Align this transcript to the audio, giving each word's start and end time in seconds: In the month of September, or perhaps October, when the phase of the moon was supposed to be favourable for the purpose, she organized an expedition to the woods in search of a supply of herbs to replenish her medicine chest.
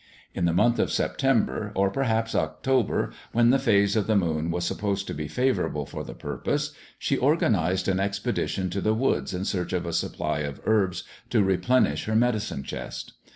In 0.33 0.45
the 0.45 0.51
month 0.51 0.79
of 0.79 0.91
September, 0.91 1.71
or 1.75 1.91
perhaps 1.91 2.33
October, 2.33 3.11
when 3.33 3.51
the 3.51 3.59
phase 3.59 3.95
of 3.95 4.07
the 4.07 4.15
moon 4.15 4.49
was 4.49 4.65
supposed 4.65 5.05
to 5.05 5.13
be 5.13 5.27
favourable 5.27 5.85
for 5.85 6.03
the 6.03 6.15
purpose, 6.15 6.73
she 6.97 7.17
organized 7.17 7.87
an 7.87 7.99
expedition 7.99 8.71
to 8.71 8.81
the 8.81 8.95
woods 8.95 9.31
in 9.31 9.45
search 9.45 9.73
of 9.73 9.85
a 9.85 9.93
supply 9.93 10.39
of 10.39 10.59
herbs 10.65 11.03
to 11.29 11.43
replenish 11.43 12.05
her 12.05 12.15
medicine 12.15 12.63
chest. 12.63 13.13